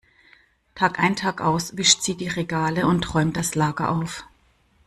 [0.73, 4.23] Tagein tagaus wischt sie die Regale und räumt das Lager auf.